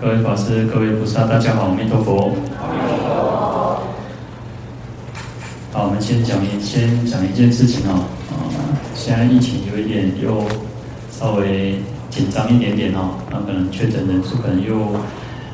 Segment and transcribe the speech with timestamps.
[0.00, 2.32] 各位法师、各位菩萨，大家好，阿弥陀佛。
[5.72, 8.04] 好，我们先讲一先讲一件事情哦。
[8.30, 8.34] 啊，
[8.94, 10.44] 现在疫情有一点又
[11.10, 14.78] 稍微紧张一点点哦，那可能确诊人数可能又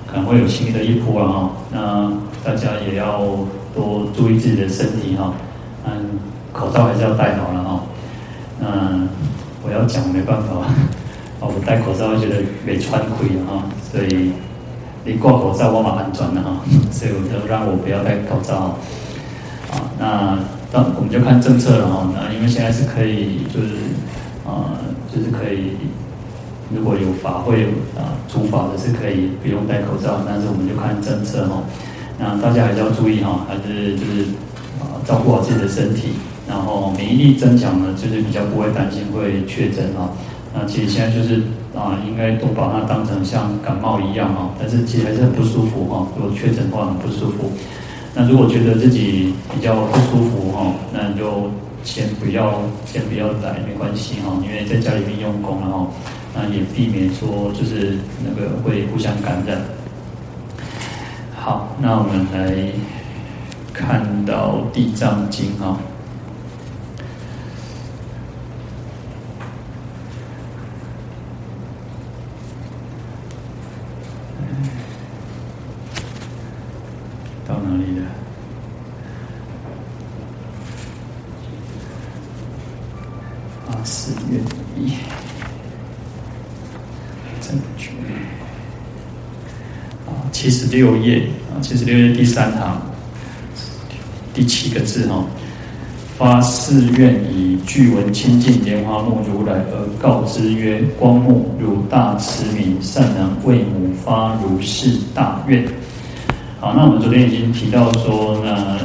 [0.07, 1.51] 可能会有新的一波了哈。
[1.71, 2.13] 那
[2.45, 3.19] 大家也要
[3.75, 5.33] 多注意自己的身体哈，
[5.85, 6.19] 嗯，
[6.53, 7.83] 口罩还是要戴好了哈。
[8.59, 8.67] 那
[9.63, 10.67] 我要讲没办法。
[11.41, 14.33] 哦，我戴口罩会觉得没穿亏了哈，所以
[15.05, 18.77] 你挂口罩我蛮安全的哈，所以我就让我不要戴口罩。
[19.71, 20.39] 啊，那
[20.73, 23.77] 当我们就看政策了哈，那因为现在是可以就是
[24.47, 24.81] 啊，
[25.13, 25.77] 就是可以
[26.75, 31.63] 如果有法会啊，主法的是可以不用戴口罩，但是我们就看政策哈。
[32.19, 34.23] 那大家还是要注意哈，还是就是
[34.81, 36.15] 啊，照顾好自己的身体，
[36.49, 40.11] 然后免疫力增强呢，就是比较不会担心会确诊哈。
[40.59, 41.43] 那其实现在就是
[41.77, 46.07] 啊，应该都把它当成像感冒一样啊，但是其实还是很不舒服哈。
[46.17, 47.53] 如果确诊的话很不舒服，
[48.15, 51.51] 那如果觉得自己比较不舒服哈，那你就
[51.85, 55.87] 先不要先不要来，没关系哈，因为在家里面用功了哈，
[56.35, 59.61] 那也避免说就是那个会互相感染。
[61.35, 62.73] 好，那我们来
[63.75, 65.79] 看到《地藏经》哈。
[90.77, 92.83] 六页啊，七十六页第三行
[94.35, 95.25] 第七个字哈，
[96.19, 105.65] 发誓愿以具文清净莲花目如来而告之曰：光目汝大慈名，善能为母发如是大愿。
[106.61, 108.79] 好，那我们昨天已经提到说，那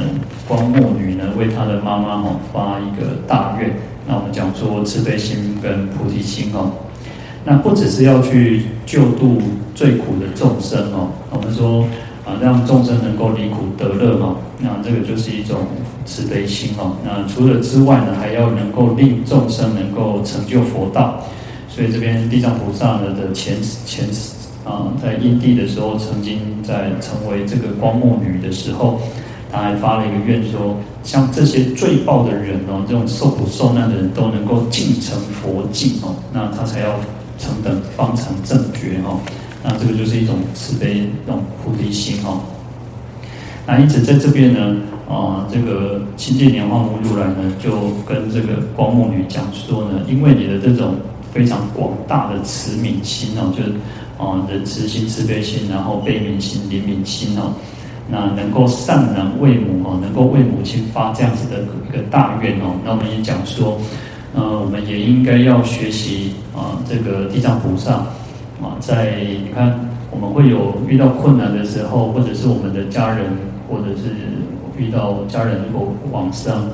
[0.48, 3.70] 光目女呢为她的妈妈哈发一个大愿。
[4.08, 6.72] 那我们讲说慈悲心跟菩提心哦。
[7.44, 9.42] 那不只是要去救度
[9.74, 11.84] 最苦的众生哦，我们说
[12.24, 15.58] 啊，让众生能够离苦得乐嘛，那这个就是一种
[16.04, 16.92] 慈悲心哦。
[17.04, 21.20] 那除了之外呢，还要能够令众生能够成就佛道。
[21.68, 24.04] 所以这边地藏菩萨呢的前前
[24.64, 29.00] 啊，在因地的时候，曾经在成为这个光目女的时候，
[29.50, 36.94] 他还发了一个愿说，像这些罪报的人哦，这种受苦受难的人都能够尽成佛境哦，那他才要。
[37.42, 39.18] 成等方成正觉哈，
[39.64, 42.40] 那这个就是一种慈悲、那种菩提心哈。
[43.66, 44.76] 那因此在这边呢，
[45.08, 50.94] 啊，这个清净莲花目如来呢，就跟这个光目女讲说呢，因为你的这种
[51.34, 53.70] 非常广大的慈悯心哦，就是
[54.18, 57.52] 啊仁慈心、慈悲心，然后悲悯心、怜悯心哦，
[58.08, 63.76] 那能够善能为母哦，能够为母亲发这样子的一个大愿哦，那我们也讲说。
[64.34, 67.92] 呃，我们也应该要学习啊，这个地藏菩萨
[68.62, 69.78] 啊，在你看，
[70.10, 73.26] 我们会有遇到困难的时候，或者是我们的家人，
[73.68, 74.14] 或者是
[74.78, 76.70] 遇到家人如果往生，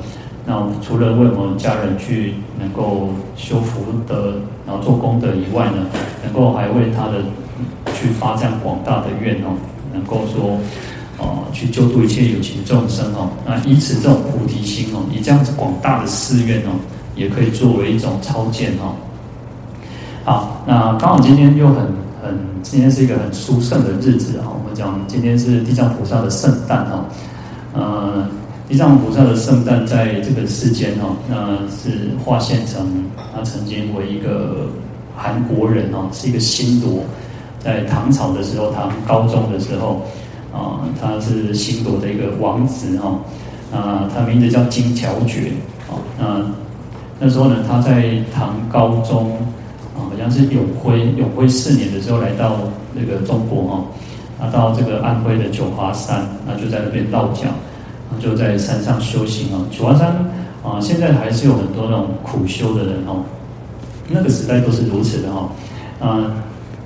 [0.47, 5.86] 那除了为我们家人去能够修福德，然后做功德以外呢，
[6.22, 7.24] 能够还为他的
[7.92, 9.58] 去发这样广大的愿哦，
[9.92, 10.58] 能够说
[11.18, 16.78] 啊，去救度一切有情众生哦，那以此这种菩提心哦，以这样子广大的誓愿哦。
[17.18, 18.94] 也可以作为一种超荐哦。
[20.24, 21.76] 好，那刚好今天又很
[22.22, 24.46] 很，今天是一个很殊胜的日子啊。
[24.46, 27.04] 我们讲今天是地藏菩萨的圣诞哈。
[27.72, 28.28] 呃，
[28.68, 33.04] 地藏菩萨的圣诞在这个世间哈，那是化现成
[33.34, 34.68] 他曾经为一个
[35.16, 37.00] 韩国人哦，是一个新罗，
[37.58, 40.02] 在唐朝的时候，唐高宗的时候
[40.52, 43.18] 啊，他是新罗的一个王子哈。
[43.72, 45.52] 啊，他名字叫金乔觉
[45.88, 46.67] 啊，那。
[47.20, 49.32] 那时候呢，他在唐高宗
[49.96, 52.56] 啊，好像是永徽永徽四年的时候来到
[52.94, 53.84] 那个中国哈，
[54.41, 57.48] 啊，到这个安徽的九华山，那就在那边落脚，
[58.20, 59.66] 就在山上修行啊。
[59.70, 60.15] 九华山
[60.62, 63.24] 啊，现在还是有很多那种苦修的人哦，
[64.09, 65.48] 那个时代都是如此的哈。
[65.98, 66.30] 啊，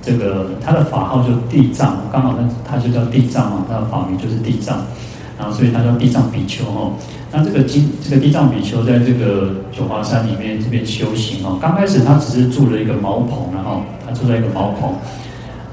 [0.01, 4.79] 这个他的法号就地藏，刚好那他就叫地藏嘛，他的法名就是地藏。
[5.37, 6.93] 然后，所以他叫地藏比丘哦。
[7.31, 11.57] 那这个金这个地藏比丘在这个九华山里面这边修行哦。
[11.61, 14.93] 刚开始他只是住了一个茅棚，然后他住在一个茅棚。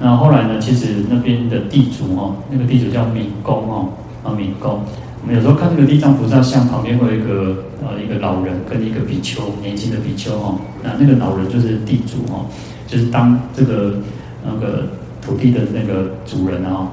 [0.01, 3.89] 那后来呢，其实那边的地主哈，那个地主叫闵公哦，
[4.25, 4.81] 啊闵公。
[5.23, 10.55] 我们有时候看这个地藏菩萨像旁边会有一个呃一个老人跟一个比丘，年轻的比丘哈。
[10.83, 12.47] 那那个老人就是地主哈，
[12.87, 13.97] 就是当这个
[14.43, 14.87] 那个
[15.21, 16.89] 土地的那个主人哦，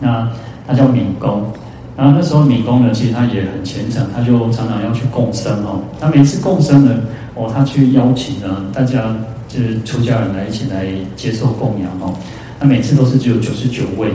[0.00, 0.28] 那
[0.66, 1.44] 他叫闵公，
[1.98, 5.82] 然后那时候民工呢，其实他也很虔诚，他就常常要去供生哦。
[5.98, 6.94] 他每次供生呢，
[7.34, 9.16] 哦，他去邀请呢大家
[9.48, 10.86] 就是出家人来一起来
[11.16, 12.14] 接受供养哦。
[12.60, 14.12] 他每次都是只有九十九位，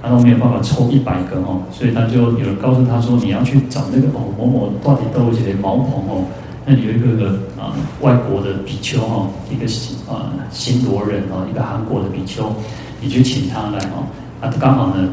[0.00, 6.24] 他都没有办法抽一百个哦，所以他就有人告诉他说，你要去找那个哦某某到底都有些茅棚哦。
[6.64, 7.30] 那里有一个个
[7.60, 9.66] 啊、外国的比丘哈，一个
[10.08, 12.52] 啊新罗人哦，一个韩国的比丘，
[13.00, 14.06] 你去请他来哦，
[14.40, 15.08] 啊刚好呢，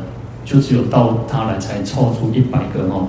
[0.45, 3.07] 就只有到他来才凑出一百个哦。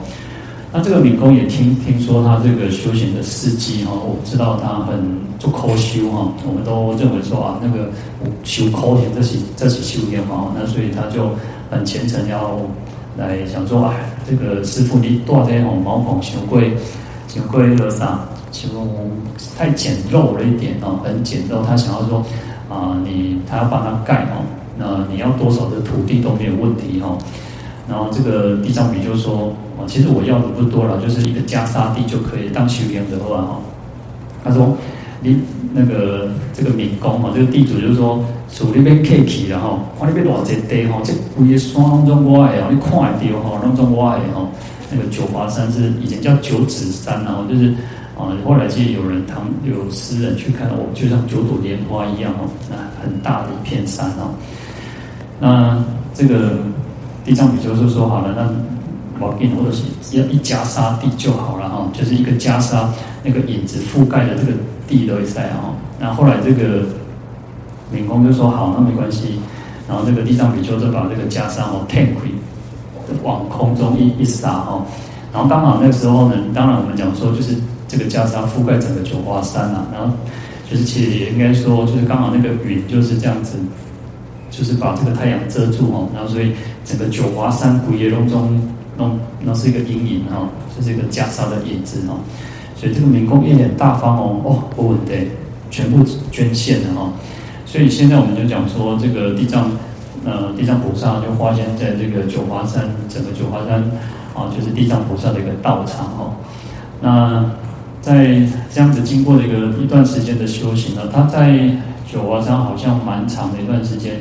[0.73, 4.99] 那这个闵公也听听说他这个修行的事迹哈，我知道他很
[5.39, 7.89] 做抠修哈，我们都认为说啊那个
[8.43, 11.31] 修抠田这是这是修炼嘛，那所以他就
[11.71, 12.59] 很虔诚要
[13.17, 13.95] 来想说啊，
[14.29, 16.75] 这个师傅你多少天哦毛孔修贵
[17.29, 18.21] 修贵了啥？
[18.53, 18.69] 就
[19.59, 21.63] 太简陋了一点哦，很简陋。
[21.67, 22.25] 他想要说
[22.71, 24.41] 啊，你他要帮他盖哦，
[24.79, 27.17] 那你要多少的土地都没有问题哈。
[27.89, 33.61] 然后这个地藏比就说哦，其实我要的不多了，就是一个袈裟地就可以当修行的话哈。
[34.45, 34.77] 他说
[35.21, 35.41] 你
[35.73, 44.47] 那个这个民工哈，这个地主就是说，属那边客气了哈，我那边偌济地哈，这规个山拢总我的哦，你看得到哈，拢总我的哈。
[44.91, 47.75] 那个九华山是以前叫九指山然后就是。
[48.17, 54.33] 啊，后来其实有人唐有诗人去看到我，就像九朵莲花一样哦，那很大的一片山哦。
[55.39, 55.83] 那
[56.15, 56.59] 这个
[57.25, 59.85] 地藏比丘就说好了，那我给你或者是
[60.19, 62.87] 要一袈裟地就好了哈，就是一个袈裟
[63.23, 64.53] 那个影子覆盖的这个
[64.87, 65.75] 地都在哈。
[65.99, 66.83] 那后来这个
[67.91, 69.41] 明公就说好，那没关系。
[69.89, 72.31] 然后这个地藏比丘就把这个袈裟哦天魁
[73.23, 74.85] 往空中一一撒哈。
[75.33, 77.55] 然后刚好那个时候呢，当然我们讲说就是。
[77.89, 80.13] 这个袈裟覆盖整个九华山啊，然后
[80.69, 83.53] 就是其实也应该说，就是刚好那个云就是这样子，
[84.51, 86.53] 就是把这个太阳遮住哦，然后所以
[86.85, 88.61] 整个九华山古叶龙中
[88.97, 92.21] 弄那是一个阴影哈，就是一个袈裟的影子哦，
[92.77, 95.13] 所以这个民工一脸大方哦，哦不稳的，
[95.71, 97.13] 全部捐献了哈，
[97.65, 99.71] 所以现在我们就讲说，这个地藏
[100.25, 103.83] 呃地藏菩萨就化现在这个九华山，整个九华山
[104.35, 106.33] 啊，就是地藏菩萨的一个道场哦，
[107.01, 107.45] 那。
[108.03, 108.41] 在
[108.73, 111.69] 这样子经过了一个一段时间的修行呢，他在
[112.07, 114.15] 九华山好像蛮长的一段时间，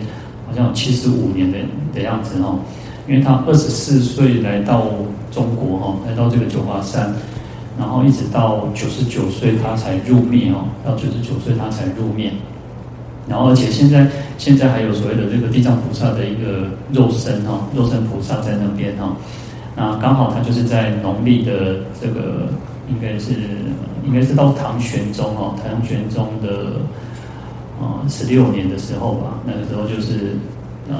[0.47, 1.57] 好像有七十五年的
[1.93, 2.57] 的样子哈。
[3.07, 4.87] 因为他二十四岁来到
[5.31, 7.13] 中国哈，来到这个九华山，
[7.77, 12.31] 然后一直到九十九岁他才入灭哦，到九十九岁他才入灭。
[13.27, 19.15] 然后而且现在现在还有所谓的这个地藏菩萨的一个肉身哈，肉身菩萨在那边哈。
[19.75, 22.49] 那刚好他就是在农历的这个。
[22.87, 23.31] 应该是，
[24.05, 26.73] 应该是到唐玄宗哦，唐玄宗的
[27.79, 30.37] 啊十六年的时候吧，那个时候就是
[30.89, 30.95] 呃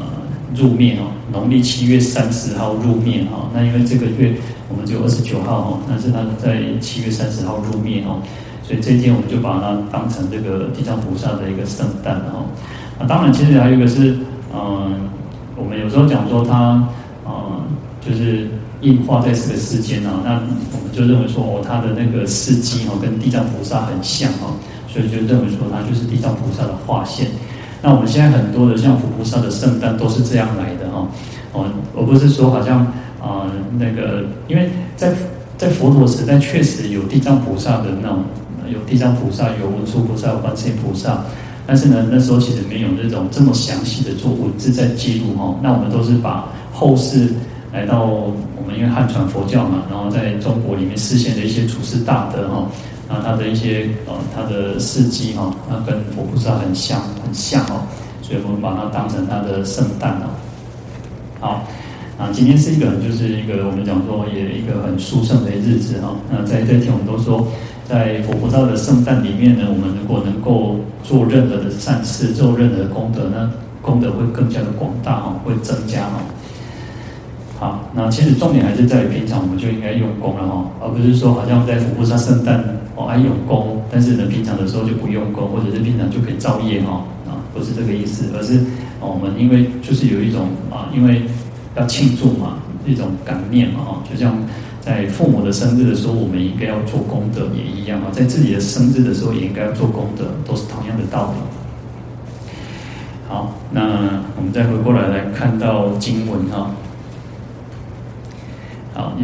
[0.55, 3.49] 入灭哦，农历七月三十号入灭哈。
[3.53, 4.35] 那因为这个月
[4.69, 8.21] 我们只有二十九号哦，但是他在七月三十号入灭哦，
[8.63, 12.45] 所以这一天我们就把它当成这个地藏菩萨的一个圣诞哦。
[12.99, 14.17] 那当然，其实还有一个是，
[14.53, 15.09] 嗯、
[15.55, 16.87] 我们有时候讲说他啊、
[17.25, 17.63] 呃，
[18.01, 18.49] 就是。
[18.81, 24.53] 应化在这个世间啊，那我们就认为说哦，他的那个事迹哦，跟地藏菩萨很像哦，
[24.95, 27.27] 所以就认为说他就是地藏菩萨的化现。
[27.81, 31.05] 那我们现在很多的像佛菩萨的圣诞都是这样来的哈
[31.51, 31.65] 哦，
[31.97, 32.87] 而不是说好像
[33.21, 35.13] 啊、那个，因为在
[35.57, 38.23] 在佛陀时代确实有地藏菩萨的那种，
[38.71, 41.25] 有地藏菩萨，有文殊菩萨，有观世音菩萨，
[41.67, 45.55] 但是呢，那时候其实没有那种这么详细的做文字在记录哈。
[45.61, 47.33] 那我们都是把后世
[47.73, 48.07] 来到。
[48.57, 52.67] 我们因为汉传佛教嘛，然后在中国里面示现的一些处世大德哈，
[53.07, 57.85] 那他的一些呃他的事迹哈，那跟佛菩萨很像很像哦，
[58.21, 60.33] 所以我们把它当成他的圣诞哦。
[61.39, 61.63] 好，
[62.17, 66.15] 啊，今天是一个就是一个我们讲说也一个很殊胜的日子哈。
[66.31, 67.47] 那在这天我们都说，
[67.87, 73.47] 在佛菩萨的圣诞里面呢，我们如果能够做任何的善事，做任何的功德，那
[73.81, 76.19] 功德会更加的广大哈，会增加哈。
[77.57, 82.61] 好，那其实重点还是在于平常我们就应该用功了哈，而不是说好像在佛菩萨圣诞
[82.97, 88.59] 哦爱用功，但是呢平常的时候就不用功，或者是平常就可以造业哈啊，不是这个意思，而是
[88.99, 91.21] 我们因为就是有一种啊，因为
[91.77, 94.35] 要庆祝嘛，一种感念嘛哈，就像
[94.81, 101.39] 在父母的生日的时候，我们应该要做功德也一样啊，在自己的生日的时候也应该要做功德，都是同样的道理。
[103.29, 103.81] 好，那
[104.35, 106.69] 我们再回过来来看到经文哈。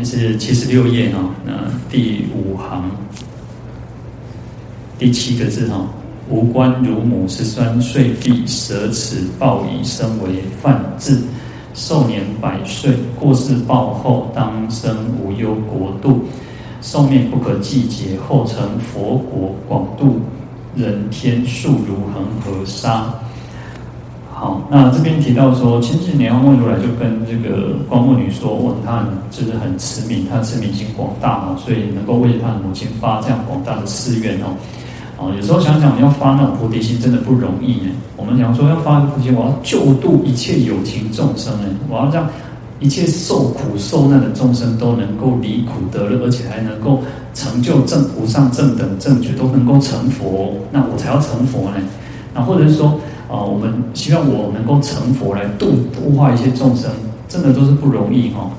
[0.04, 1.54] 是七十六页哈，那
[1.90, 2.90] 第五行
[4.98, 5.88] 第七个字哈，
[6.30, 11.22] 吾观汝母十三岁必，舍此报以身为犯字。
[11.74, 16.26] 寿年百岁，过世报后，当生无忧国度，
[16.82, 20.20] 寿命不可计劫，后成佛国，广度
[20.76, 23.14] 人天数如恒河沙。
[24.42, 34.48] 好，那这边提到说，清净莲花目如来就跟这个光目女说，哇，他就是很慈悯，他慈悯心广大哦，所以能够为他的母亲发这样广大的誓愿哦。
[35.18, 37.92] 哦，有时候想想你要发那种菩提心真的不容易呢。
[38.18, 42.28] 我们讲说要发菩提心，我要救度一切有情众生呢，我要让
[42.80, 47.04] 一切受苦受难的众生都能够离苦得乐，而且还能够
[47.36, 51.78] 成就正无上正等正觉，都能够成佛，那我才要成佛呢。
[52.34, 53.00] 那或者是说，
[53.32, 56.92] 啊、我们希望我能够成佛来度度化一些众生，
[57.30, 58.52] 真的都是不容易哈。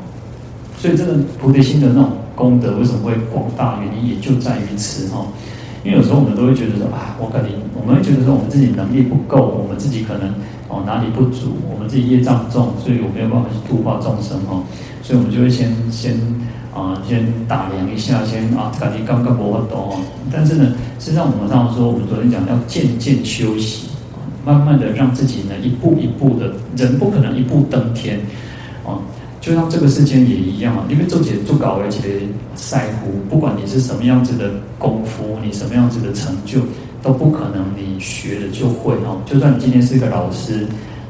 [0.78, 5.26] 所以这个菩提心的那种功德为什么会广大，原因也就在于此哈。
[5.84, 10.32] 因为有时候我们都会觉得说啊，我肯定我们会觉得说我们自己能力不够，我们自己可能
[10.68, 14.62] 哦哪里不足，我们自己业障重，所以我没有办法去度化众生哦，
[15.02, 16.14] 所以我们就会先先
[16.72, 20.00] 啊先打量一下，先啊感觉刚刚不很多哦。
[20.32, 23.88] 但是呢，实际上我们常说，我们昨天讲要渐渐修习，
[24.44, 28.20] 慢慢的让自己呢一步一步的，人不可能一步登天
[28.84, 29.00] 哦。
[29.40, 32.20] 就像这个世间也一样啊，因为做姐做搞而且
[32.54, 36.60] 赛乎，不管你是什么样子的功夫，你什么样子的成就，
[37.02, 39.20] 都不可能你学了就会哦。
[39.26, 40.64] 就算你今天是一个老师，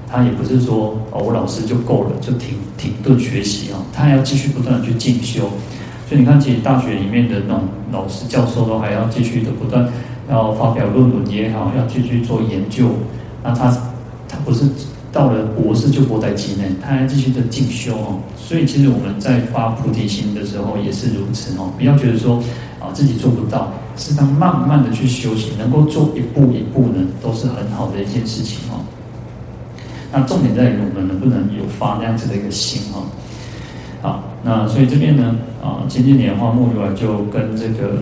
[0.08, 5.50] 他也不是说哦，我老师就够了，就停停顿学习哦，他还要继续不断的去进修。
[6.08, 9.86] 所以你看，其实大学里面的那种老师教授都还要继续的不断
[10.30, 12.88] 要发表论文也好，要继续做研究。
[13.42, 13.70] 那他
[14.28, 14.64] 他不是。
[15.12, 18.18] 到了博士就不在机内，他还继续的进修哦。
[18.34, 21.70] 所以其实我们在发菩提心的时候也是如此哦。
[21.76, 22.42] 不要觉得说
[22.80, 28.80] 啊自己做不到，是当慢慢的去修行，能够做一步一步呢，都是很好的一件事情哦。
[30.10, 33.04] 那重点在于我们能不能有发那样子的一个心哦。
[34.00, 37.98] 好，那所以这边呢啊，清净莲花目如来就跟这个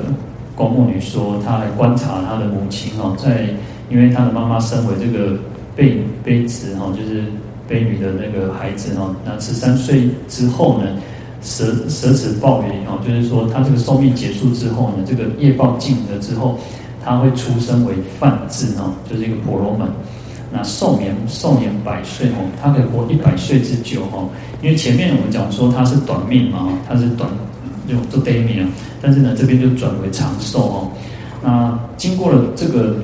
[0.54, 3.48] 光目女说，她来观察她的母亲哦，在
[3.90, 5.36] 因为他的妈妈身为这个。
[5.76, 7.24] 婢婢子哈，就是
[7.66, 9.14] 婢女的那个孩子哈。
[9.24, 10.84] 那十三岁之后呢，
[11.40, 16.58] 舍舍此报也哈，就是说他这个寿命结束之后呢，这个业报尽了之后，
[17.02, 19.88] 他会出生为梵志哈，就是一个婆罗门。
[20.52, 24.28] 那寿年寿年百岁哈，他可以活一百岁之久哈。
[24.60, 27.30] 因为前面我们讲说他是短命嘛，他是短
[27.88, 28.68] 就做短命啊，
[29.00, 30.90] 但是呢这边就转为长寿哦。
[31.42, 32.96] 那经过了这个。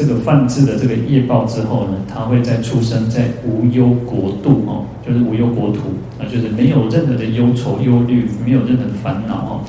[0.00, 5.80] 这个梵志的这个业报之后呢，他会再出生在无忧国度哦，就是无忧国土，
[6.18, 9.60] 那就是没有任何的忧愁忧虑，没有任何的烦恼哦。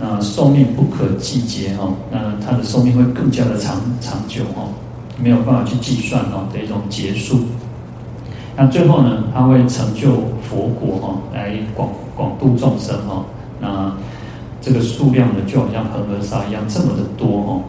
[0.00, 4.70] 那寿命不可计劫哦，那他的寿命会更加的长长久哦，
[5.20, 7.40] 没有办法去计算哦的一种结束。
[8.56, 10.10] 那最后呢，他会成就
[10.48, 13.24] 佛国哦，来广广度众生哦。
[13.60, 13.92] 那
[14.60, 17.62] 这个数量呢，就好像恒河沙一样这么的多哦。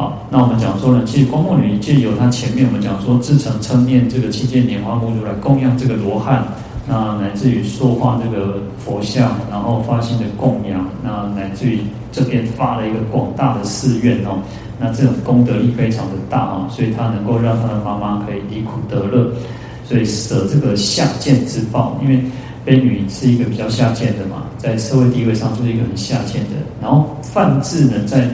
[0.00, 6.42] 好，那我们讲说呢，其实光目女借由她前面我们讲说，自成称念这个七件莲花目如来供养这个罗汉，
[6.88, 11.80] 那乃至于塑化这个佛像，然后发心的供养，那乃至于
[12.10, 14.40] 这边发了一个广大的誓愿哦，
[14.78, 19.30] 那这种功德力非常的大哦，所以他能够让他的妈妈可以离苦得乐，
[19.84, 22.18] 所以舍这个下贱之报，因为
[22.64, 28.26] 婢女是一个比较下贱的嘛，在社会地位上就是一个很下贱的，然后范志呢在。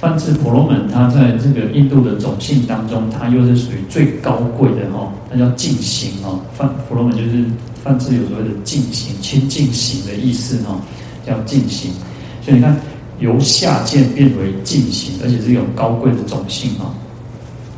[0.00, 6.40] 梵志婆罗门，他在这个印度的种姓当中，他又是属于最高贵的哈，他叫净行哦。
[6.54, 7.44] 梵婆罗门就是
[7.84, 10.80] 梵志有所谓的净行、清净行的意思哈，
[11.26, 11.92] 叫净行。
[12.40, 12.74] 所以你看，
[13.18, 16.90] 由下贱变为净行，而且是有高贵的种姓哈。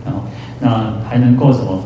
[0.04, 0.22] 然后
[0.60, 1.82] 那还能够什么，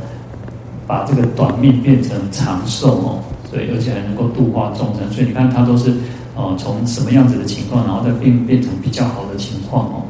[0.87, 3.25] 把这个短命变成长寿哦。
[3.51, 5.11] 所以而且还能够度化众生。
[5.11, 5.95] 所以你看，他都是
[6.35, 10.03] 哦，从什么样子的情况，然后再变变成比较好的情况哦。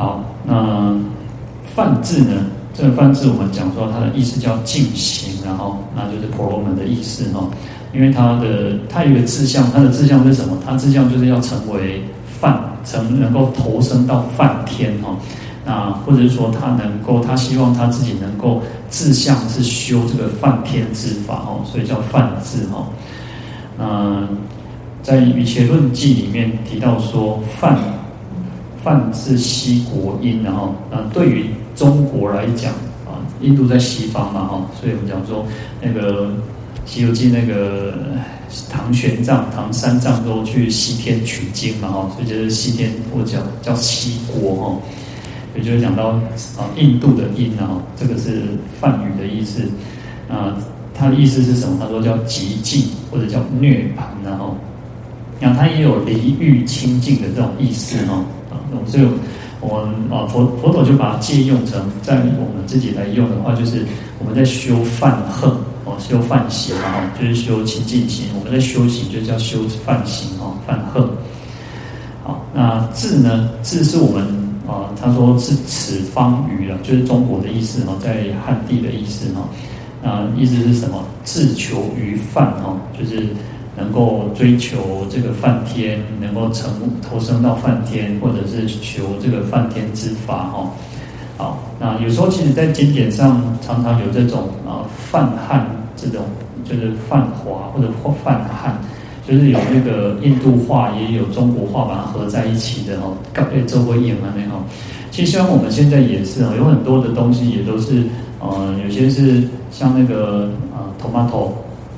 [0.00, 0.96] 好，那
[1.74, 2.46] 梵志呢？
[2.72, 7.46] 这个梵志我们讲说它的意思叫净行，然后那就是婆罗门的意思哈。
[7.92, 10.56] 因为它的它有个志向，它的志向是什么？
[10.64, 12.02] 它志向就是要成为
[12.40, 15.14] 梵，成能够投身到梵天哈。
[15.66, 22.86] 那或者是说他能够，他希望他自己能够志向是修这个梵天之法哦，所以叫梵志哈。
[23.76, 24.26] 那
[25.02, 27.76] 在《瑜伽论记》里面提到说梵。
[28.82, 32.72] 梵是西国音，然后啊，对于中国来讲
[33.06, 35.44] 啊，印度在西方嘛，哈，所以我们讲说
[35.82, 36.26] 那个
[36.86, 37.94] 《西游记》那个
[38.70, 44.76] 唐玄奘、唐三藏都去西天取经嘛，哈，所以就是西天或者叫西国，哈。
[45.56, 46.10] 也就是讲到
[46.56, 48.42] 啊印度的音啊，这个是
[48.80, 49.62] 梵语的意思
[50.30, 50.56] 啊，
[50.94, 51.76] 它的意思是什么？
[51.80, 54.56] 他说叫寂静或者叫涅槃，然后，
[55.40, 58.24] 那它也有离欲清净的这种意思哈啊，
[58.86, 59.06] 所以
[59.60, 63.84] 我们啊佛佛陀就把它借用成在我们自己来用的话，就是
[64.18, 65.50] 我们在修梵恨
[65.84, 71.02] 哦，修梵行啊，就是修清净心，我们在修行就叫修梵行哦，梵恨。
[72.22, 73.50] 好，那智呢？
[73.62, 74.24] 智是我们
[74.66, 79.48] 啊，他说是此方语了，就是中国的意思哈，在汉地的意思哈。
[80.02, 81.04] 啊，意思是什么？
[81.24, 83.26] 自求于梵哈，就是
[83.76, 90.70] 能够追求这个梵天，能够成投生到梵天，或者是求这个梵天之法哈。
[91.36, 96.22] 好，那有时候其实在经典上常常有这种啊梵汉这种，
[96.64, 97.88] 就是梵华或者
[98.24, 98.78] 梵汉。
[99.28, 103.16] 就是有那个印度话，也有中国话，把它合在一起的哦。
[103.32, 104.60] 刚诶，周国英啊，那哈。
[105.12, 108.02] 其实像我们现在也是哦，有很多的东西也都是，
[108.40, 111.50] 呃，有些是像那个呃，tomato，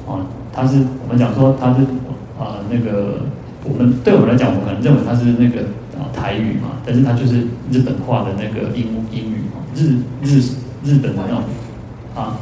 [0.07, 0.21] 啊，
[0.53, 1.81] 它是我们讲说它是
[2.39, 3.23] 啊、呃，那个
[3.65, 5.63] 我们对我们来讲，我们可能认为它是那个
[5.99, 10.41] 啊台语嘛，但是它就是日本话的那个英英语嘛，日日
[10.85, 11.43] 日本的那种
[12.15, 12.39] 啊。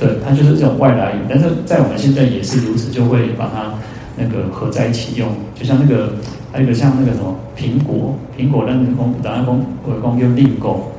[0.00, 3.74] 对，它就是这种外来语，但是在我们现在也是如此，就会把它
[4.16, 5.28] 那个合在一起用。
[5.56, 6.12] 就像那个，
[6.52, 10.92] 还有一个像那个什么苹果，苹果那公，当然公，我公又另购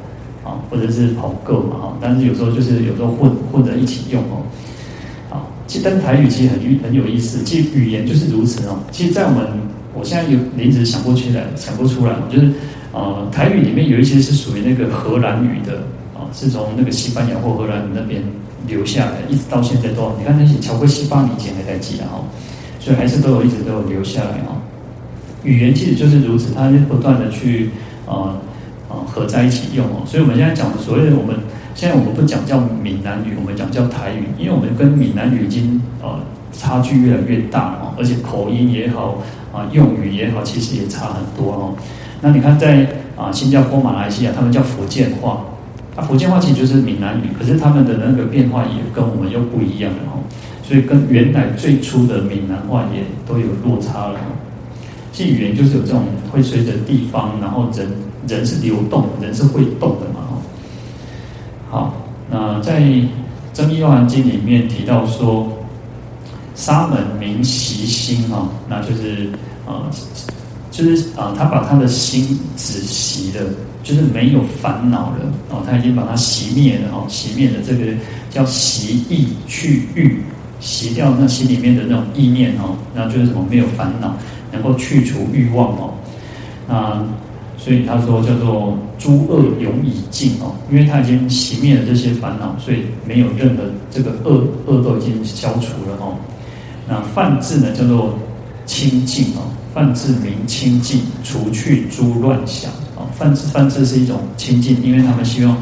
[0.43, 1.97] 啊，或者是跑购嘛哈。
[2.01, 4.43] 但是有时候就是有时候混混在一起用哦。
[5.69, 8.79] 其实但台语其实很很有意思，其实语言就是如此哦。
[8.91, 9.47] 其实，在我们
[9.93, 12.51] 我现在有临时想不起来，想不出来，就是
[12.91, 15.83] 呃，台语里面有一些是属于那个荷兰语的
[16.15, 18.21] 啊，是从那个西班牙或荷兰那边。
[18.67, 22.21] 留下来，一直到现在都，你看那些乔贵西巴以前还在记啊，
[22.79, 24.61] 所以还是都有一直都有留下来哦。
[25.43, 27.71] 语言其实就是如此，它就不断的去
[28.05, 28.37] 呃
[28.89, 30.03] 呃合在一起用哦。
[30.05, 31.35] 所以我们现在讲的所谓的我们
[31.79, 36.19] 现在我们不讲叫闽南语，我们讲叫台语，因为我们跟闽南语已经呃
[36.51, 41.73] 差距越来越大啊，而且口音也好啊，用语也好，其实也差很多哦。
[42.19, 45.45] 那你看在啊新加坡、马来西亚，他们叫福建话。
[45.95, 50.19] 那福建话其实就是闽南语，可是他们的那个变化也跟我们又不一样了哦，
[50.61, 54.19] 所以跟原来最初的闽南话也都有落差了。
[55.13, 57.87] 其实语言就是有这种会随着地方，然后人
[58.27, 60.25] 人是流动，人是会动的嘛。
[61.69, 61.93] 好，
[62.29, 62.81] 那在
[63.53, 65.47] 《增壹阿含经》里面提到说，
[66.55, 69.29] 沙门明习心哈，那就是
[69.67, 69.89] 啊，
[70.71, 73.45] 就是啊，他把他的心止息了。
[73.81, 77.85] 就是没有烦恼了哦，他已经把它熄灭了哦，熄灭了这个
[78.29, 80.21] 叫习意去欲，
[80.61, 84.13] 熄掉那心里面的那种意念哦，那就是什么没有烦恼，
[84.51, 85.93] 能够去除欲望哦，
[86.67, 87.03] 那
[87.59, 96.15] 所以他说叫做诸恶永已尽哦，因为他已经熄灭了这些烦恼，所以没有任何这个恶恶都已经消除了哦。
[96.87, 98.17] 那梵字呢叫做
[98.65, 102.71] 清净哦，梵字名清净，除去诸乱想。
[103.17, 105.53] 梵字梵字是一种清净，因为他们希望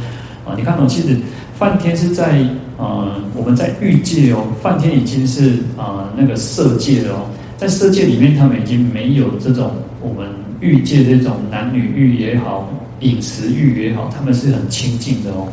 [0.46, 1.18] 啊，你看哦，其实
[1.58, 2.46] 梵天是在
[2.78, 7.26] 呃我们在欲界哦，梵天已经是啊、呃、那个色界了哦，
[7.58, 10.30] 在色界里面，他们已经没有这种我们
[10.60, 12.68] 欲界这种男女欲也好，
[13.02, 15.48] 饮食欲也好，他们是很清净的哦，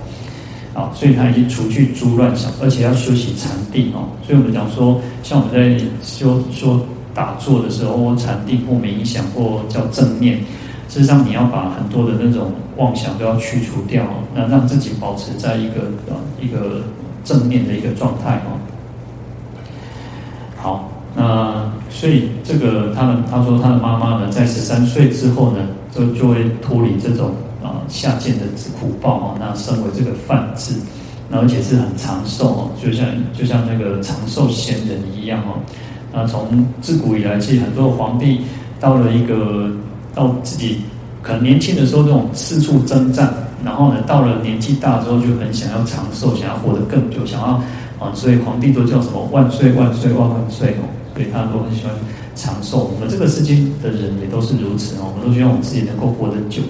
[0.74, 10.38] 啊，所以他已经除去诸乱想，而且要修习禅定哦，所以我们讲说，像我们在修说打坐的时候，禅定或冥想或叫正念。
[10.88, 16.82] 事实上，你要把很多的那种妄想都要去除掉，那让自己保持在一个呃一个
[17.24, 18.60] 正面的一个状态哦。
[20.56, 25.58] 好，那所以这个他的他说他的妈妈呢，在十三岁之后呢，
[25.90, 28.44] 就就会脱离这种啊下贱的
[28.80, 30.74] 苦报哦，那身为这个梵志，
[31.28, 35.60] 那而且是很长寿哦，就像就像那个长寿仙人一样哦。
[36.12, 38.42] 那从自古以来，其实很多皇帝
[38.78, 39.70] 到了一个。
[40.16, 40.78] 到自己
[41.22, 47.46] 可能年轻的时候，这种四处征战，然后呢，到了年纪大之后，就很想要长寿，想要活得更久，想要
[47.98, 51.94] 啊，所以皇帝都叫什么万岁万岁万万岁哦，所以他都很喜欢
[52.34, 52.90] 长寿。
[52.92, 56.62] 我们这个世间的人也都是如此哦，我们都希望我们自己能够活得久。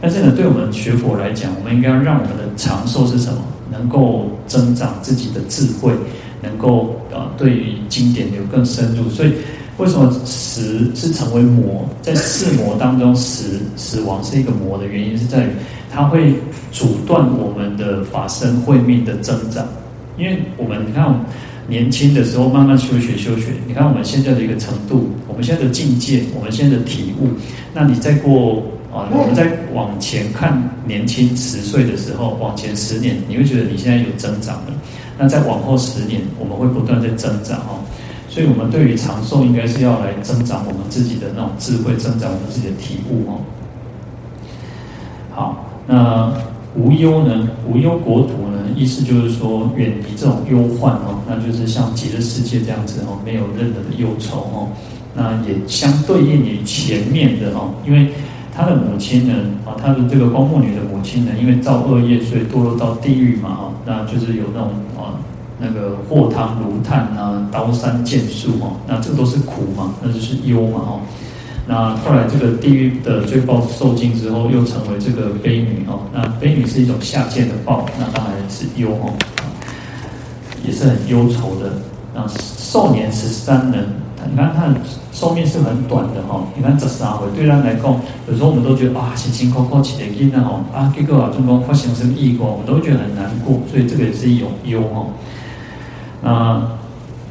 [0.00, 3.38] 但是呢，对我们学佛来讲，我们应该要让我们的长寿是什么？
[3.70, 5.92] 能够增长自己的智慧，
[6.42, 9.32] 能够啊，对于经典有更深入，所以。
[9.78, 11.86] 为什么死是成为魔？
[12.00, 15.48] 在四魔当中，死死亡是一个魔的原因，是在于
[15.92, 16.32] 它会
[16.72, 19.66] 阻断我们的法身慧命的增长。
[20.16, 21.14] 因为我们你看，
[21.68, 27.28] 年轻的时候慢慢修学修学，你看我们现在的一个程度，我们现在的境界，我们现在的体悟，
[27.74, 34.72] 那你再过啊，我们再往前看年轻十岁的时候，往前十年，你会觉得你现在有增长了。
[35.18, 37.80] 那再往后十年，我们会不断在增长哦。
[38.28, 43.40] 所以，我们对于长寿，应该是要来增长我们自己的那种智慧，增长我们自己的体悟哦。
[45.30, 46.30] 好，那
[46.76, 47.48] 无忧呢？
[47.66, 48.58] 无忧国土呢？
[48.76, 54.68] 意思就是说，远离这种忧患哦，那就是像极乐世界这样子哦，没有任何的忧愁哦。
[55.14, 58.10] 那也相对应于前面的哦，因为
[58.54, 59.34] 他的母亲呢，
[59.64, 65.16] 啊，他的这个光目女的母亲呢，因为造恶业，所以堕落到地狱嘛，哈，那就是有那种啊，
[65.58, 71.00] 那个祸汤炉炭啊，刀山剑树哦，那这都是苦嘛，那就是忧嘛，哈。
[71.68, 79.12] 那后来这个地狱的罪报受尽之后，又成为这个悲女哦，那悲女是一种下贱的报，那当然是忧哦，
[80.64, 81.72] 也是很忧愁的。
[82.14, 83.84] 那寿年十三人，
[84.30, 84.74] 你看他的
[85.10, 86.44] 寿命是很短的哈。
[86.56, 95.06] 你看这三回，对他来讲，有时候我们都觉得啊，辛辛苦苦起来囡哈啊，结果啊中国发生什么意外，我们都觉得很难过，所以这个也是一种忧哈。
[96.22, 96.62] 那。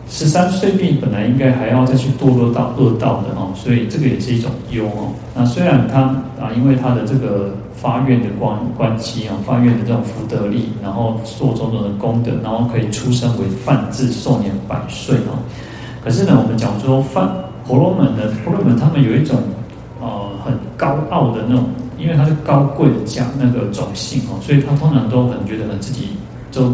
[0.07, 5.11] 十三岁病本来应该还要再去堕落到恶道的哦，所以这个也是一种忧哦。
[5.33, 6.01] 那虽然他
[6.39, 15.41] 啊，因为他的这个发愿的关关系啊，发愿的这种福德力，然后做种种的功德，然后可以出生为梵志，寿年百岁哦。
[16.03, 17.27] 可是呢，我们讲说梵
[17.67, 19.35] 婆罗门的婆罗门，他们有一种
[19.99, 21.65] 呃很高傲的那种，
[21.97, 26.09] 因为他是高贵的家那个种姓哦，所以他通常都很觉得很自己
[26.51, 26.71] 就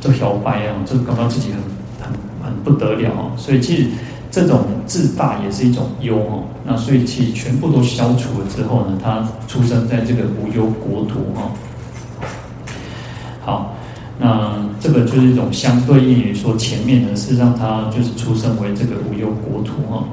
[0.00, 1.60] 就摇摆啊，就感到自己很。
[2.70, 3.88] 不得了哦，所以其实
[4.30, 6.44] 这种自大也是一种忧哦。
[6.64, 11.50] 那所以其实全部都消除了之后呢，他出生在这个无忧国土哈。
[13.44, 13.74] 好，
[14.20, 20.04] 那这个就是一种相对应于说前面呢，是让他就是出生为这个无忧国土哈。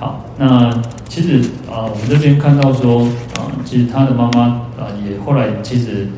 [0.00, 1.38] 好，那其实
[1.70, 3.02] 啊，我们这边看到说
[3.36, 4.42] 啊，其实他的妈妈
[4.76, 6.08] 啊，也后来其实。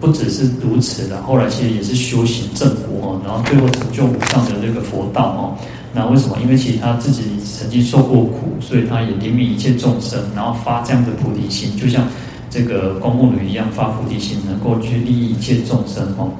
[0.00, 5.58] 不只是如此的，后来其实也是修行正果哦，然后最后成就无上的这个佛道哦。
[5.92, 6.36] 那为什么？
[6.40, 12.06] 因为其实他自己曾经受过苦，所以他也怜悯一切众生，然后发这样的菩提心，就像
[12.48, 16.30] 这个光目女一样发菩提心，能够去利益一切众生哦。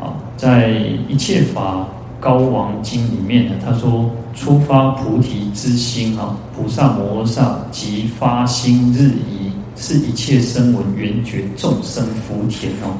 [0.00, 0.70] 啊，在
[1.08, 1.86] 《一切法
[2.18, 9.51] 高王经》里面呢，他说：初发菩提之心啊，菩萨摩诃萨即发心日移。
[9.76, 12.94] 是一切声闻缘觉众生福田哦，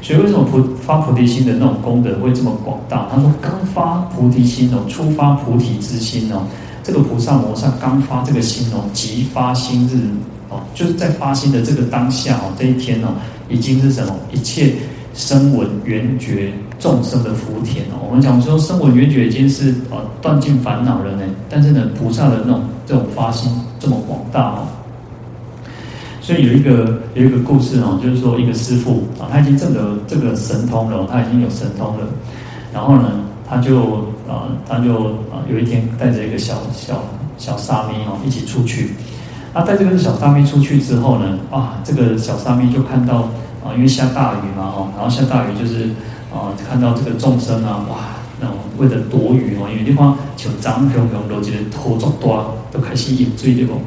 [0.00, 3.06] 所以为什么菩发菩提心的那种功德会这么广大？
[3.10, 6.42] 他说刚发菩提心哦，初发菩提之心哦，
[6.82, 9.98] 这个菩萨摩萨刚发这个心哦，即发心日
[10.48, 13.08] 哦，就是在发心的这个当下哦，这一天哦，
[13.48, 14.74] 已经是什么一切
[15.14, 18.00] 声闻缘觉众生的福田哦。
[18.08, 24.66] 我们讲说声闻缘觉已经是呃断尽烦恼了呢，但是呢，菩萨的那种这种发心这么广大哦。
[26.28, 32.04] 所以有一个有一个故事哦，就是说一个师父啊，他已经证得这个神通了，他已经有神通了。
[32.70, 33.12] 然后呢，
[33.48, 37.02] 他就啊，他就啊，有一天带着一个小小
[37.38, 38.90] 小沙弥哦，一起出去。
[39.54, 43.30] 他带这个小沙弥出去之后呢，啊，这个小沙弥就看到
[43.64, 45.84] 啊，因为下大雨嘛哦，然后下大雨就是
[46.30, 47.96] 啊，看到这个众生啊，哇，
[48.38, 53.80] 那为了躲雨哦，因为地方就涨涨涨，都觉得头重多，都开始饮醉对不？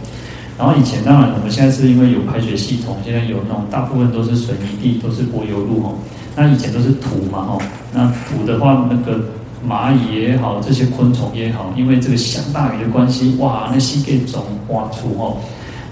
[0.62, 5.96] 然后以前当然，我们现在是因为有排水系统，现在有那种大部分都是水泥地，都是柏油路哦。
[6.36, 7.62] 那以前都是土嘛哦。
[7.92, 9.20] 那土的话，那个
[9.68, 15.38] 蚂蚁也好，这些昆虫也好，因为这个下大雨的关系，哇，那些给种挖出哦。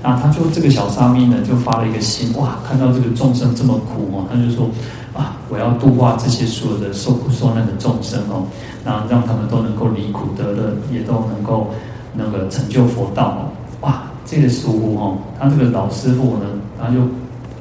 [0.04, 4.70] 那他就这个小沙弥呢，就发了一个心，哇，看到这个众生这么苦哦，他就说
[5.18, 8.46] 啊，我要度化这些所有的受苦受难的众生哦，
[8.86, 11.74] 那让他们都能够离苦得乐，也都能够
[12.14, 13.42] 那个成就佛道哦，
[14.30, 16.46] 这个师傅哦，他这个老师傅呢，
[16.80, 17.00] 他就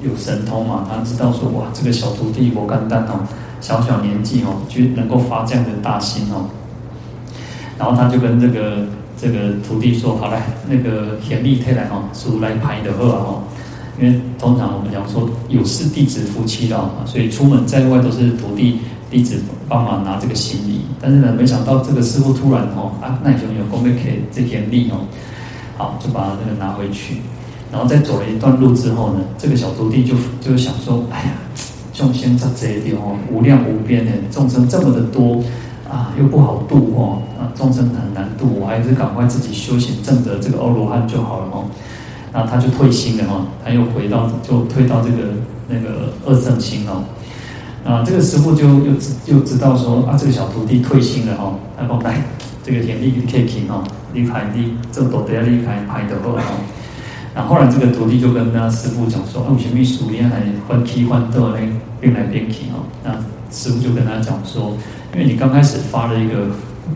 [0.03, 3.21] 有神通嘛，他知道说哇，这个小徒弟我干单哦，
[3.61, 6.45] 小小年纪哦，就能够发这样的大心哦。
[7.79, 8.85] 然后他就跟这个
[9.17, 13.43] 这个徒弟说：“好来，那个田力特来哦，叔来排的喝哦。
[13.99, 20.83] 因为通常我们讲说有事弟子夫妻了，所以出门在外都是徒弟弟子帮忙拿这个行李。
[21.01, 25.01] 但是呢，没想到这个师傅突然哦啊，那有有功没给这田力哦。”
[25.79, 27.19] 好，就把那个拿回去，
[27.71, 31.33] 然后再走了一段路之后呢，这个小徒弟就就想说：“哎呀，
[31.95, 35.41] 众生这这一点哦，无量无边的众生这么的多
[35.89, 41.65] 啊，又不好度哦，啊，众生很难度，我还是赶快自己修行证得这个阿罗汉就好了哦。”
[42.35, 45.33] 然后他就退心了哦，他又回到就退到这个
[45.69, 47.05] 那个二圣心哦。
[47.85, 48.93] 啊，这个师傅就又
[49.27, 52.21] 又知道说啊，这个小徒弟退心了哦，他说：“来，
[52.65, 56.39] 这个田地可以停哦。”离开你这都得要离开拍的后，
[57.35, 61.59] 然后后来这个徒弟就跟他师傅讲说：“啊，为什么树林还换气换豆呢？
[62.01, 63.13] 变来变去哦。”那
[63.51, 64.77] 师傅就跟他讲说
[65.15, 66.49] ：“因为你刚开始发了一个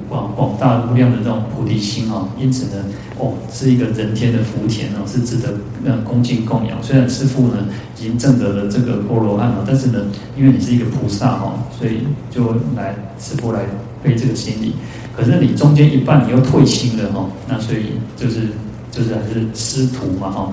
[0.09, 2.85] 广广大无量的这种菩提心哦，因此呢，
[3.19, 6.83] 哦，是一个人天的福田哦，是值得那恭敬供养。
[6.83, 10.01] 虽然师傅呢已经证得了这个波罗汉了，但是呢，
[10.37, 13.61] 因为你是一个菩萨哦，所以就来师傅来
[14.03, 14.75] 背这个心理。
[15.17, 18.49] 可是你中间一半你又退心了哈，那所以就是。”
[18.93, 20.53] 就是还是师徒嘛，哈。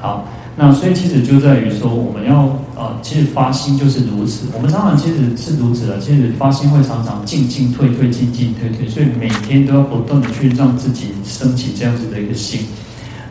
[0.00, 4.48] 好，那所以其实就在于说，我们要啊，其实发心就是如此。
[4.52, 12.62] 我们常常其实是如此的，其实发心会常常进进退退，进进退退，所以每天都要不断的去让自己升起这样子的一个心。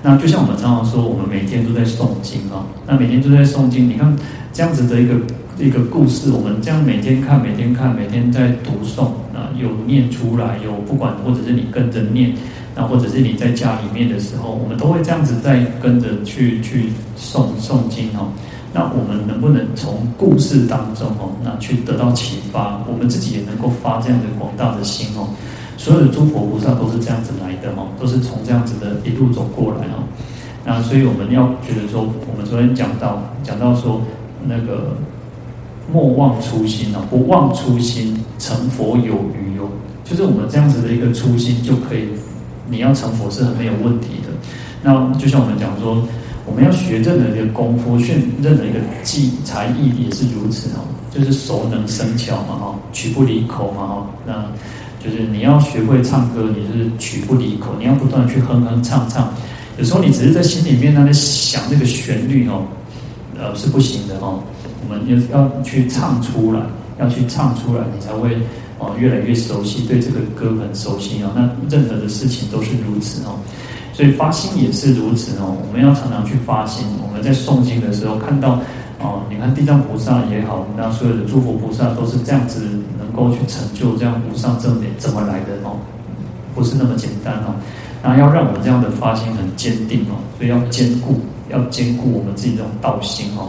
[0.02, 4.16] 那就像我们常常说，我们每天都在诵经啊，那每天都在诵经，你看
[4.54, 5.16] 这样子的一个
[5.58, 12.34] 一个故事，我们这样每天看，每天看，每天在读诵啊，有念出来，有不管或者是你跟着念。
[12.76, 18.34] 那或者是你在家里面的时候，我们都会这样子在跟着去去诵诵经哦。
[18.74, 22.84] 那我们能不能从故事当中哦，那去得到启发？
[22.92, 25.30] 我们自己也能够发这样的广大的心哦。
[25.78, 30.02] 所有的诸佛菩萨都是这样子来的哦，都是从这样子的一路走过来哦。
[30.66, 34.02] 那所以我们要觉得说，我们昨天讲到讲到说
[34.48, 34.98] 那个
[35.92, 39.68] 莫忘初心哦，不忘初心，成佛有余哦。
[40.04, 42.08] 就是我们这样子的一个初心就可以。
[42.70, 44.30] 你要成佛是很没有问题的。
[44.82, 46.02] 那就像我们讲说，
[46.46, 50.80] 我们要学任何一个功夫，学任何一个技才艺也是如此哦。
[51.12, 54.08] 就是熟能生巧嘛哈，曲不离口嘛哈。
[54.26, 54.46] 那
[55.04, 59.32] 就是你要学会唱歌，你是曲不离口，你要不断去哼哼唱唱。
[59.78, 62.64] 有时候你只是在心里面那里想那个旋律哦，
[63.38, 64.40] 呃是不行的哦。
[64.84, 66.62] 我们要要去唱出来，
[67.00, 68.38] 要去唱出来，你才会。
[68.80, 71.32] 哦，越来越熟悉，对这个歌很熟悉哦。
[71.34, 73.40] 那任何的事情都是如此哦，
[73.94, 75.56] 所以发心也是如此哦。
[75.66, 76.86] 我们要常常去发心。
[77.02, 78.60] 我们在诵经的时候看到
[79.00, 82.60] 哦，你看地藏菩萨也好，我们那所有的诸佛菩萨都是这样子，
[82.98, 85.80] 能够去成就这样无上正点，怎么来的哦？
[86.54, 87.56] 不是那么简单哦。
[88.02, 93.48] 那要让我们这样的发心很坚定哦，所以要兼顾，要兼顾我们自己这种道心哦，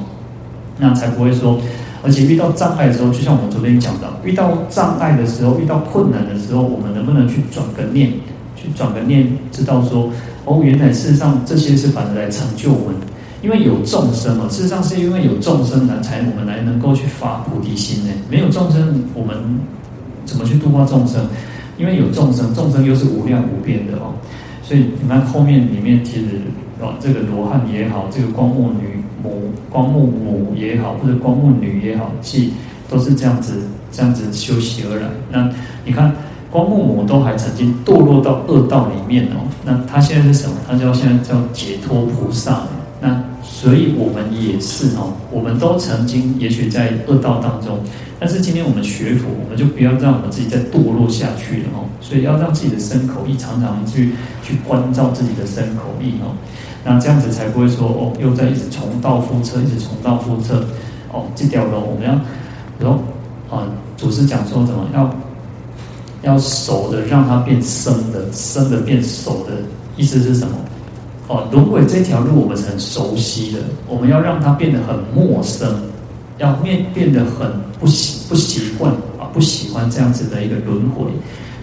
[0.79, 1.61] 那才不会说。
[2.03, 8.13] 而且遇到障碍的时候，就像我们昨天讲的，遇到障碍的时候，遇到困难的时候，我们能不能去转个念，
[8.55, 10.11] 去转个念，知道说，
[10.45, 12.97] 哦，原来事实上这些是反而来成就我们，
[13.41, 18.13] 因为有众生嘛，事实上是因为有众生呢，才我们来能够去发菩提心呢。
[18.29, 19.35] 没有众生，我们
[20.27, 21.27] 怎么去度化众生？
[21.79, 24.13] 因为有众生，众生又是无量无边的哦，
[24.63, 26.27] 所以你看后面里面其实
[26.81, 29.03] 哦，这个罗汉也好，这个光目女。
[29.25, 32.53] 母光目母也好，或者光目女也好，其
[32.91, 33.55] 都是这样子
[33.91, 35.09] 这样子修习而来。
[35.33, 35.51] 那
[35.87, 36.15] 你看，
[36.51, 39.49] 光目母都还曾经堕落到恶道里面哦。
[39.65, 40.55] 那他现在是什么？
[40.69, 42.65] 他叫现在叫解脱菩萨。
[43.01, 47.79] 那所以我们也是哦，我们都曾经也许在恶道当中，
[48.19, 51.85] 但是今天我们学佛，我们就不要让我们自己再堕落下去了哦。
[52.01, 56.33] 所以要让自己的身口意常常去去关照自己的身口意哦。
[56.85, 60.65] 那这样子才不会说哦，又在一直重蹈覆辙，一直重蹈覆辙。
[61.11, 62.03] 哦，这条路我们
[62.81, 62.99] 要，哦
[63.51, 63.67] 啊，
[63.97, 65.11] 祖师讲说怎么要
[66.23, 69.53] 要熟的让它变生的，生的变熟的，
[69.97, 70.57] 意思是什么？
[71.29, 75.73] 哦，轮回这条路我们是很熟悉的，我们要让它变得很陌生，
[76.39, 81.07] 要变变得很不习不习惯啊，不喜欢这样子的一个轮回。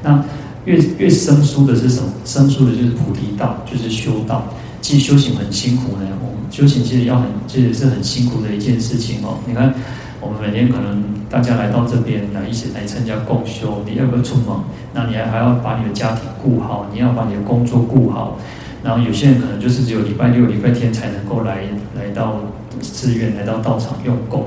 [0.01, 0.23] 那
[0.65, 2.09] 越越生疏的是什么？
[2.25, 4.43] 生疏的就是菩提道，就是修道。
[4.81, 9.37] 其实修行很辛苦呢，我们修行其实要很，其实是很辛苦的一件事情哦。
[9.45, 9.73] 你看，
[10.19, 14.47] 我们每天可能大家来到这边来一起来参加共修，你要不要出门？
[14.93, 18.37] 那你还还要把你的家庭顾好，你要把你的工作顾好。
[18.83, 21.61] 然后有些人可能就是只有礼拜六、礼拜天才能够来
[21.95, 22.41] 来到
[22.81, 24.45] 寺院、来到道场用功，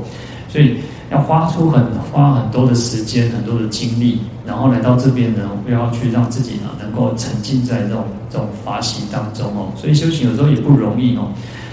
[0.49, 0.79] 所以。
[1.11, 9.73] 要花出很花很多的时间，很多的精力，然后来到这边呢，不要去让自己呢能够沉浸在这种这种法喜当中哦。
[9.77, 11.29] 所以修行有时候也不容易哦。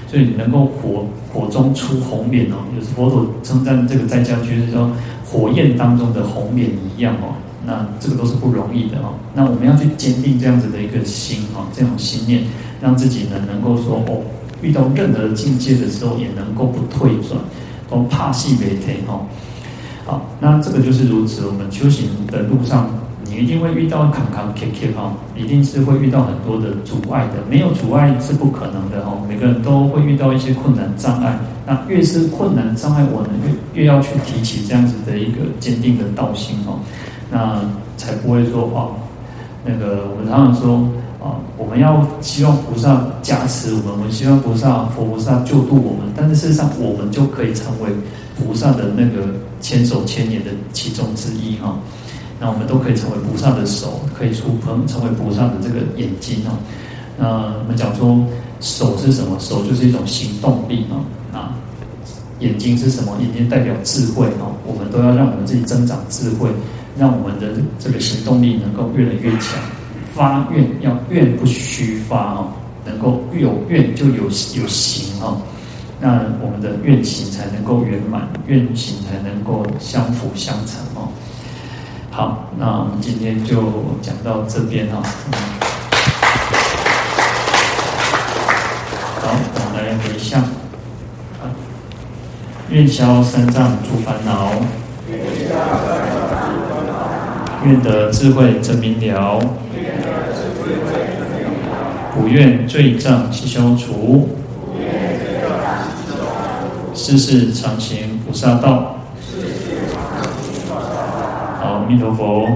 [0.08, 4.92] 所以能够火火中出红莲哦，有时佛陀称赞这个在家居士说
[5.26, 7.34] 火焰当中的红莲一样哦。
[7.66, 9.14] 那这个都是不容易的哦。
[9.34, 12.44] 那我们要去坚定这样子的一个心哦，这种心念，
[12.82, 14.22] 让自己呢能够说哦，
[14.62, 17.40] 遇到任何境界的时候也能够不退转。
[17.92, 19.20] 都怕戏没停哈，
[20.06, 21.46] 好，那这个就是如此。
[21.46, 22.90] 我们修行的路上，
[23.26, 27.44] 你一定会遇到坎坎坷坷哈，一定是会遇到很多的阻碍的。
[27.50, 29.12] 没有阻碍是不可能的哈。
[29.28, 33.30] 每个人都会遇到一些困难障碍，那越是困难障碍，我们
[33.76, 36.80] 越越要去提起这样子的一个坚定的道心哦，
[37.30, 37.60] 那
[37.98, 38.96] 才不会说哦，
[39.66, 40.88] 那个我们常常说
[41.22, 47.92] 啊，我们要希望菩萨加持我们，我们希望菩萨佛菩萨救度我们，但是事实上我们就可以成为
[48.36, 49.28] 菩萨的那个
[49.62, 51.78] 千手千眼的其中之一哈。
[52.40, 56.58] 那我们都可以成为菩萨的手，可以触碰成为菩萨的这个眼睛哦。
[57.20, 57.28] 那
[57.60, 58.26] 我们讲说
[58.60, 59.38] 手是什么？
[59.40, 61.38] 手就是一种行动力啊。
[61.38, 61.54] 啊，
[62.40, 63.16] 眼睛是什么？
[63.20, 64.58] 眼睛代表智慧哦。
[64.66, 66.50] 我们都要让我们自己增长智慧。
[67.00, 67.48] 让我们的
[67.80, 69.58] 这个行动力能够越来越强，
[70.16, 72.48] 发愿要愿不虚发哦，
[72.86, 75.42] 能够有愿就有有行哦，
[76.00, 81.10] 那我们的愿行才能够圆满，愿行才能够相辅相成哦。
[82.10, 83.56] 好，那我们今天就
[84.02, 85.02] 讲到这边哈。
[89.22, 90.44] 好，我们来回向，
[92.70, 94.52] 愿消三障诸烦恼。
[97.64, 99.40] 愿得智慧真明了，
[102.14, 104.30] 不愿罪障悉消除，
[106.94, 108.98] 世世常行菩萨道。
[111.60, 112.48] 好，阿弥陀佛。